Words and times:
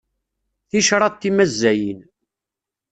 Ticraḍ 0.69 1.13
timazzayin. 1.15 1.99